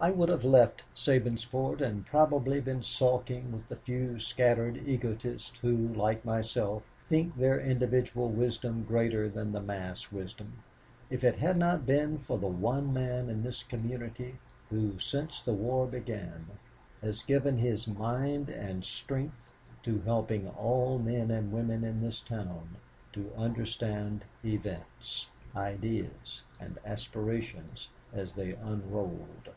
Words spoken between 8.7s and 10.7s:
greater than the mass wisdom,